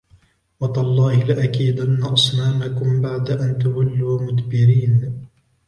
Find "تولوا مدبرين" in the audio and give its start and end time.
3.59-5.21